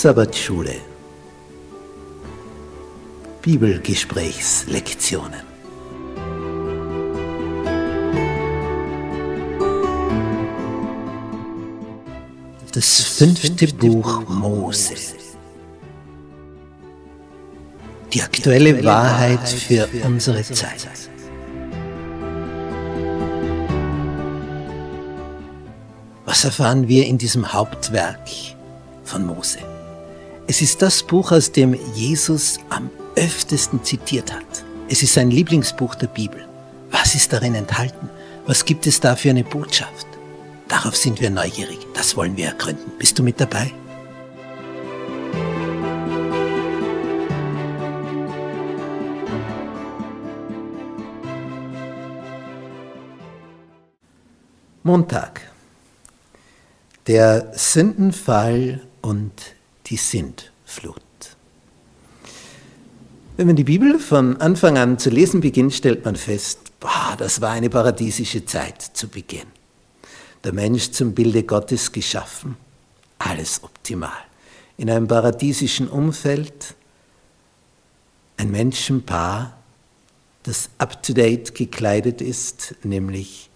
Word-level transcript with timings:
Sabbatschule. 0.00 0.76
Bibelgesprächslektionen. 3.42 5.42
Das 12.72 13.02
fünfte 13.02 13.66
Buch 13.74 14.26
Mose 14.26 14.94
Die 18.12 18.22
aktuelle 18.22 18.84
Wahrheit 18.84 19.48
für 19.48 19.88
unsere 20.04 20.42
Zeit. 20.42 20.88
Was 26.24 26.44
erfahren 26.44 26.88
wir 26.88 27.06
in 27.06 27.18
diesem 27.18 27.52
Hauptwerk 27.52 28.28
von 29.04 29.26
Mose? 29.26 29.58
Es 30.46 30.62
ist 30.62 30.82
das 30.82 31.02
Buch, 31.02 31.30
aus 31.30 31.52
dem 31.52 31.78
Jesus 31.94 32.58
am 32.70 32.90
öftesten 33.14 33.84
zitiert 33.84 34.32
hat. 34.32 34.64
Es 34.88 35.02
ist 35.02 35.14
sein 35.14 35.30
Lieblingsbuch 35.30 35.94
der 35.94 36.08
Bibel. 36.08 36.44
Was 36.90 37.14
ist 37.14 37.32
darin 37.32 37.54
enthalten? 37.54 38.08
Was 38.46 38.64
gibt 38.64 38.86
es 38.88 38.98
da 38.98 39.14
für 39.14 39.30
eine 39.30 39.44
Botschaft? 39.44 40.06
Darauf 40.66 40.96
sind 40.96 41.20
wir 41.20 41.30
neugierig. 41.30 41.78
Das 41.94 42.16
wollen 42.16 42.36
wir 42.36 42.46
ergründen. 42.46 42.90
Bist 42.98 43.18
du 43.18 43.22
mit 43.22 43.40
dabei? 43.40 43.72
Montag. 54.90 55.42
Der 57.06 57.52
Sündenfall 57.54 58.80
und 59.00 59.32
die 59.86 59.96
Sintflut. 59.96 61.00
Wenn 63.36 63.46
man 63.46 63.54
die 63.54 63.62
Bibel 63.62 64.00
von 64.00 64.38
Anfang 64.38 64.78
an 64.78 64.98
zu 64.98 65.10
lesen 65.10 65.40
beginnt, 65.40 65.74
stellt 65.74 66.04
man 66.04 66.16
fest, 66.16 66.80
boah, 66.80 67.14
das 67.16 67.40
war 67.40 67.52
eine 67.52 67.70
paradiesische 67.70 68.44
Zeit 68.46 68.82
zu 68.82 69.06
Beginn. 69.06 69.46
Der 70.42 70.52
Mensch 70.52 70.90
zum 70.90 71.14
Bilde 71.14 71.44
Gottes 71.44 71.92
geschaffen, 71.92 72.56
alles 73.20 73.62
optimal. 73.62 74.24
In 74.76 74.90
einem 74.90 75.06
paradiesischen 75.06 75.86
Umfeld, 75.86 76.74
ein 78.38 78.50
Menschenpaar, 78.50 79.56
das 80.42 80.68
up-to-date 80.78 81.54
gekleidet 81.54 82.20
ist, 82.20 82.74
nämlich 82.82 83.50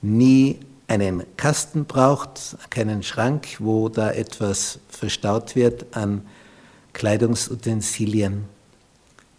nie 0.00 0.60
einen 0.88 1.24
Kasten 1.36 1.84
braucht, 1.84 2.56
keinen 2.70 3.02
Schrank, 3.02 3.46
wo 3.58 3.90
da 3.90 4.10
etwas 4.10 4.80
verstaut 4.88 5.54
wird 5.54 5.94
an 5.94 6.26
Kleidungsutensilien. 6.94 8.46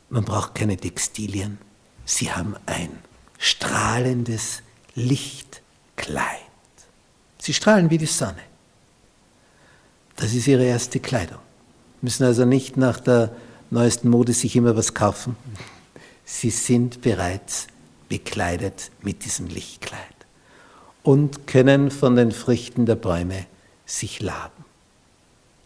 Man 0.09 0.23
braucht 0.23 0.55
keine 0.55 0.77
Textilien. 0.77 1.57
Sie 2.05 2.31
haben 2.31 2.55
ein 2.67 2.89
strahlendes 3.39 4.61
Lichtkleid. 4.93 6.23
Sie 7.39 7.53
strahlen 7.53 7.89
wie 7.89 7.97
die 7.97 8.05
Sonne. 8.05 8.43
Das 10.15 10.33
ist 10.33 10.47
ihre 10.47 10.65
erste 10.65 10.99
Kleidung. 10.99 11.39
Müssen 12.01 12.25
also 12.25 12.45
nicht 12.45 12.77
nach 12.77 12.99
der 12.99 13.31
neuesten 13.71 14.09
Mode 14.09 14.33
sich 14.33 14.55
immer 14.55 14.75
was 14.75 14.93
kaufen. 14.93 15.35
Sie 16.25 16.49
sind 16.51 17.01
bereits 17.01 17.67
bekleidet 18.07 18.91
mit 19.01 19.25
diesem 19.25 19.47
Lichtkleid 19.47 20.18
und 21.03 21.47
können 21.47 21.91
von 21.91 22.15
den 22.15 22.31
Früchten 22.31 22.85
der 22.85 22.95
Bäume 22.95 23.45
sich 23.85 24.21
laben. 24.21 24.65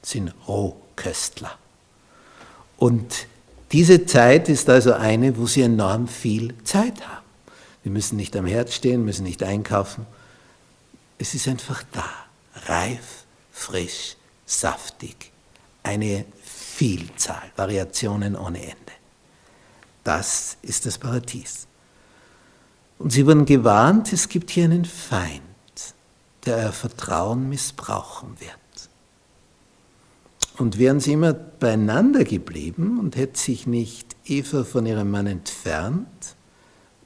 Sind 0.01 0.33
Rohköstler. 0.47 1.57
Und 2.77 3.27
diese 3.71 4.05
Zeit 4.05 4.49
ist 4.49 4.69
also 4.69 4.94
eine, 4.94 5.38
wo 5.38 5.47
sie 5.47 5.61
enorm 5.61 6.07
viel 6.07 6.53
Zeit 6.63 7.07
haben. 7.07 7.25
Wir 7.83 7.91
müssen 7.91 8.16
nicht 8.16 8.35
am 8.35 8.45
Herd 8.45 8.71
stehen, 8.71 9.03
müssen 9.03 9.23
nicht 9.23 9.44
einkaufen. 9.44 10.05
Es 11.17 11.33
ist 11.33 11.47
einfach 11.47 11.83
da, 11.91 12.05
reif, 12.67 13.25
frisch, 13.51 14.15
saftig. 14.45 15.31
Eine 15.83 16.25
Vielzahl, 16.44 17.51
Variationen 17.55 18.35
ohne 18.35 18.61
Ende. 18.61 18.75
Das 20.03 20.57
ist 20.61 20.85
das 20.85 20.97
Paradies. 20.97 21.67
Und 23.03 23.09
sie 23.09 23.27
wurden 23.27 23.43
gewarnt, 23.43 24.13
es 24.13 24.29
gibt 24.29 24.49
hier 24.49 24.63
einen 24.63 24.85
Feind, 24.85 25.41
der 26.45 26.55
euer 26.55 26.71
Vertrauen 26.71 27.49
missbrauchen 27.49 28.39
wird. 28.39 28.89
Und 30.57 30.77
wären 30.79 31.01
sie 31.01 31.11
immer 31.11 31.33
beieinander 31.33 32.23
geblieben 32.23 32.99
und 32.99 33.17
hätte 33.17 33.37
sich 33.37 33.67
nicht 33.67 34.15
Eva 34.23 34.63
von 34.63 34.85
ihrem 34.85 35.11
Mann 35.11 35.27
entfernt, 35.27 36.35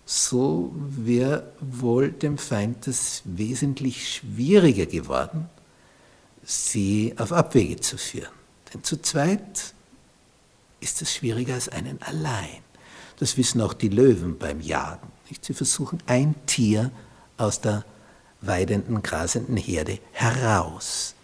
so 0.05 0.71
wäre 0.75 1.51
wohl 1.61 2.11
dem 2.11 2.37
Feind 2.37 2.85
das 2.85 3.23
wesentlich 3.25 4.17
schwieriger 4.17 4.85
geworden, 4.85 5.49
sie 6.43 7.15
auf 7.17 7.33
Abwege 7.33 7.77
zu 7.77 7.97
führen. 7.97 8.35
Denn 8.71 8.83
zu 8.83 9.01
zweit 9.01 9.73
ist 10.79 11.01
es 11.01 11.15
schwieriger 11.15 11.55
als 11.55 11.69
einen 11.69 11.99
allein. 12.03 12.66
Das 13.17 13.37
wissen 13.37 13.61
auch 13.61 13.73
die 13.73 13.89
Löwen 13.89 14.37
beim 14.37 14.61
Jagen. 14.61 15.11
Sie 15.41 15.53
versuchen 15.53 15.99
ein 16.05 16.35
Tier 16.45 16.91
aus 17.37 17.61
der 17.61 17.83
weidenden, 18.41 19.01
grasenden 19.01 19.57
Herde 19.57 19.99
heraus 20.11 21.15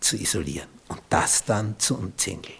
zu 0.00 0.16
isolieren 0.16 0.68
und 0.88 1.00
das 1.10 1.44
dann 1.44 1.78
zu 1.78 1.96
umzingeln. 1.96 2.58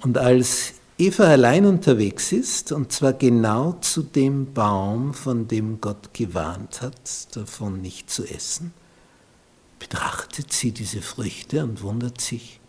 Und 0.00 0.18
als 0.18 0.74
Eva 0.98 1.24
allein 1.24 1.64
unterwegs 1.64 2.32
ist, 2.32 2.72
und 2.72 2.92
zwar 2.92 3.14
genau 3.14 3.72
zu 3.80 4.02
dem 4.02 4.52
Baum, 4.52 5.14
von 5.14 5.48
dem 5.48 5.80
Gott 5.80 6.12
gewarnt 6.12 6.82
hat, 6.82 7.36
davon 7.36 7.80
nicht 7.80 8.10
zu 8.10 8.24
essen, 8.24 8.72
betrachtet 9.78 10.52
sie 10.52 10.72
diese 10.72 11.02
Früchte 11.02 11.64
und 11.64 11.82
wundert 11.82 12.20
sich, 12.20 12.60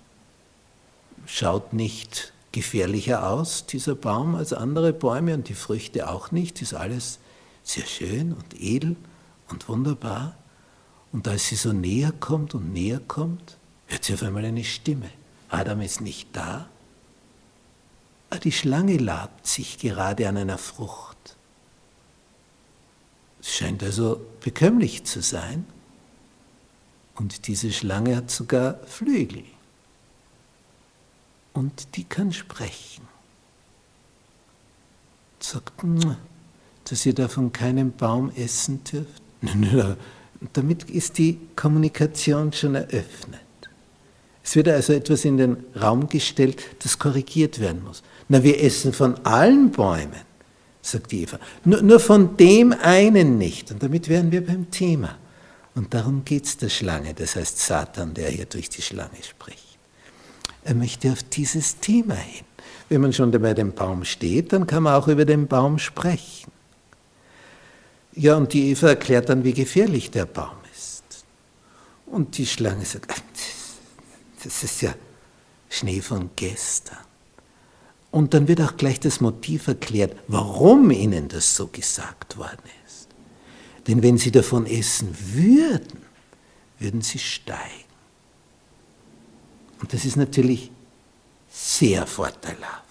schaut 1.25 1.73
nicht 1.73 2.33
gefährlicher 2.51 3.29
aus, 3.29 3.65
dieser 3.65 3.95
Baum, 3.95 4.35
als 4.35 4.53
andere 4.53 4.93
Bäume 4.93 5.33
und 5.33 5.49
die 5.49 5.53
Früchte 5.53 6.09
auch 6.09 6.31
nicht. 6.31 6.61
Ist 6.61 6.73
alles 6.73 7.19
sehr 7.63 7.85
schön 7.85 8.33
und 8.33 8.59
edel 8.59 8.95
und 9.49 9.67
wunderbar. 9.69 10.35
Und 11.11 11.27
als 11.27 11.47
sie 11.47 11.55
so 11.55 11.73
näher 11.73 12.11
kommt 12.11 12.53
und 12.55 12.73
näher 12.73 12.99
kommt, 13.07 13.57
hört 13.87 14.03
sie 14.03 14.13
auf 14.13 14.23
einmal 14.23 14.45
eine 14.45 14.63
Stimme. 14.63 15.09
Adam 15.49 15.81
ist 15.81 16.01
nicht 16.01 16.29
da. 16.33 16.69
Aber 18.29 18.37
ah, 18.37 18.39
die 18.39 18.51
Schlange 18.51 18.97
labt 18.97 19.47
sich 19.47 19.79
gerade 19.79 20.29
an 20.29 20.37
einer 20.37 20.59
Frucht. 20.59 21.35
Es 23.41 23.55
scheint 23.55 23.81
also 23.81 24.21
bekömmlich 24.41 25.05
zu 25.05 25.23
sein. 25.23 25.65
Und 27.15 27.47
diese 27.47 27.71
Schlange 27.71 28.15
hat 28.15 28.29
sogar 28.29 28.79
Flügel 28.85 29.43
und 31.59 31.97
die 31.97 32.05
kann 32.05 32.31
sprechen. 32.31 33.05
Sagt, 35.41 35.73
dass 36.85 37.05
ihr 37.05 37.13
davon 37.13 37.51
keinen 37.51 37.91
Baum 37.91 38.31
essen 38.33 38.81
dürft. 38.85 39.21
Damit 40.53 40.89
ist 40.89 41.17
die 41.17 41.37
Kommunikation 41.57 42.53
schon 42.53 42.75
eröffnet. 42.75 43.41
Es 44.41 44.55
wird 44.55 44.69
also 44.69 44.93
etwas 44.93 45.25
in 45.25 45.35
den 45.35 45.57
Raum 45.79 46.07
gestellt, 46.07 46.63
das 46.81 46.97
korrigiert 46.97 47.59
werden 47.59 47.83
muss. 47.83 48.03
Na, 48.29 48.41
wir 48.41 48.63
essen 48.63 48.93
von 48.93 49.17
allen 49.25 49.69
Bäumen, 49.71 50.21
sagt 50.81 51.11
Eva. 51.11 51.39
Nur, 51.65 51.81
nur 51.81 51.99
von 51.99 52.37
dem 52.37 52.71
einen 52.71 53.37
nicht. 53.37 53.69
Und 53.69 53.83
damit 53.83 54.07
wären 54.07 54.31
wir 54.31 54.45
beim 54.45 54.71
Thema. 54.71 55.17
Und 55.75 55.93
darum 55.93 56.23
geht 56.23 56.45
es 56.45 56.55
der 56.55 56.69
Schlange, 56.69 57.13
das 57.13 57.35
heißt 57.35 57.59
Satan, 57.59 58.13
der 58.13 58.29
hier 58.29 58.45
durch 58.45 58.69
die 58.69 58.81
Schlange 58.81 59.21
spricht. 59.21 59.68
Er 60.63 60.75
möchte 60.75 61.11
auf 61.11 61.23
dieses 61.23 61.79
Thema 61.79 62.15
hin. 62.15 62.45
Wenn 62.89 63.01
man 63.01 63.13
schon 63.13 63.31
bei 63.31 63.53
dem 63.53 63.73
Baum 63.73 64.03
steht, 64.03 64.51
dann 64.51 64.67
kann 64.67 64.83
man 64.83 64.95
auch 64.95 65.07
über 65.07 65.25
den 65.25 65.47
Baum 65.47 65.79
sprechen. 65.79 66.51
Ja, 68.13 68.35
und 68.35 68.51
die 68.53 68.71
Eva 68.71 68.89
erklärt 68.89 69.29
dann, 69.29 69.43
wie 69.43 69.53
gefährlich 69.53 70.11
der 70.11 70.25
Baum 70.25 70.57
ist. 70.75 71.25
Und 72.05 72.37
die 72.37 72.45
Schlange 72.45 72.83
sagt, 72.83 73.13
das 74.43 74.63
ist 74.63 74.81
ja 74.81 74.93
Schnee 75.69 76.01
von 76.01 76.31
gestern. 76.35 76.97
Und 78.11 78.33
dann 78.33 78.47
wird 78.47 78.61
auch 78.61 78.75
gleich 78.75 78.99
das 78.99 79.21
Motiv 79.21 79.67
erklärt, 79.67 80.15
warum 80.27 80.89
ihnen 80.89 81.27
das 81.27 81.55
so 81.55 81.67
gesagt 81.67 82.37
worden 82.37 82.63
ist. 82.87 83.07
Denn 83.87 84.01
wenn 84.01 84.17
sie 84.17 84.31
davon 84.31 84.65
essen 84.65 85.15
würden, 85.33 86.01
würden 86.79 87.01
sie 87.01 87.19
steigen. 87.19 87.88
Und 89.79 89.93
das 89.93 90.05
ist 90.05 90.17
natürlich 90.17 90.71
sehr 91.49 92.05
vorteilhaft, 92.05 92.83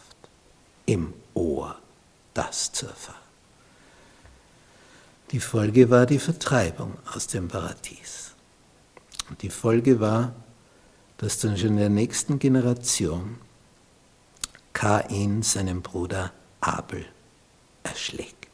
im 0.87 1.12
Ohr 1.35 1.79
das 2.35 2.73
zu 2.73 2.87
erfahren. 2.87 3.17
Die 5.31 5.40
Folge 5.40 5.90
war 5.90 6.06
die 6.06 6.19
Vertreibung 6.19 6.96
aus 7.12 7.26
dem 7.26 7.49
Paradies. 7.49 8.32
Und 9.29 9.43
die 9.43 9.50
Folge 9.50 10.00
war, 10.00 10.35
dass 11.19 11.38
dann 11.38 11.58
schon 11.58 11.70
in 11.70 11.76
der 11.76 11.90
nächsten 11.90 12.38
Generation 12.38 13.38
Kain 14.73 15.43
seinen 15.43 15.82
Bruder 15.82 16.32
Abel 16.61 17.05
erschlägt. 17.82 18.49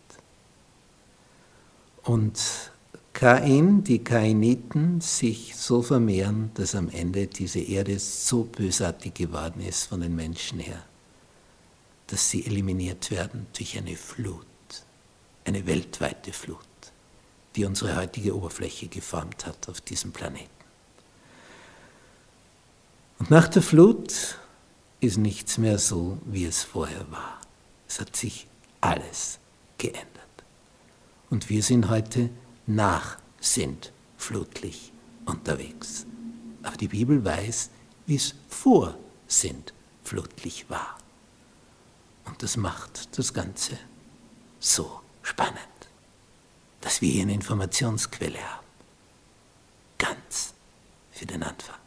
Und 2.02 2.72
Kain, 3.14 3.84
die 3.84 4.02
Kainiten, 4.02 5.00
sich 5.00 5.54
so 5.56 5.82
vermehren, 5.82 6.50
dass 6.54 6.74
am 6.74 6.88
Ende 6.88 7.28
diese 7.28 7.60
Erde 7.60 8.00
so 8.00 8.42
bösartig 8.42 9.14
geworden 9.14 9.60
ist 9.60 9.84
von 9.84 10.00
den 10.00 10.16
Menschen 10.16 10.58
her, 10.58 10.82
dass 12.08 12.28
sie 12.28 12.44
eliminiert 12.44 13.12
werden 13.12 13.46
durch 13.56 13.78
eine 13.78 13.94
Flut, 13.94 14.44
eine 15.44 15.64
weltweite 15.64 16.32
Flut, 16.32 16.58
die 17.54 17.64
unsere 17.64 17.96
heutige 17.96 18.36
Oberfläche 18.36 18.88
geformt 18.88 19.46
hat 19.46 19.68
auf 19.68 19.80
diesem 19.80 20.10
Planeten. 20.10 20.50
Und 23.20 23.30
nach 23.30 23.46
der 23.46 23.62
Flut 23.62 24.38
ist 24.98 25.18
nichts 25.18 25.56
mehr 25.56 25.78
so, 25.78 26.18
wie 26.24 26.46
es 26.46 26.64
vorher 26.64 27.08
war. 27.12 27.40
Es 27.86 28.00
hat 28.00 28.16
sich 28.16 28.48
alles 28.80 29.38
geändert. 29.78 30.08
Und 31.30 31.48
wir 31.48 31.62
sind 31.62 31.88
heute 31.88 32.30
nach 32.66 33.18
sind 33.40 33.92
flutlich 34.16 34.92
unterwegs. 35.26 36.06
Aber 36.62 36.76
die 36.76 36.88
Bibel 36.88 37.24
weiß, 37.24 37.70
wie 38.06 38.16
es 38.16 38.34
vor 38.48 38.96
sind 39.26 39.74
flutlich 40.02 40.68
war. 40.70 40.98
Und 42.24 42.42
das 42.42 42.56
macht 42.56 43.18
das 43.18 43.34
Ganze 43.34 43.78
so 44.60 45.00
spannend, 45.22 45.58
dass 46.80 47.00
wir 47.00 47.10
hier 47.10 47.22
eine 47.22 47.34
Informationsquelle 47.34 48.38
haben. 48.38 48.66
Ganz 49.98 50.54
für 51.12 51.26
den 51.26 51.42
Anfang. 51.42 51.83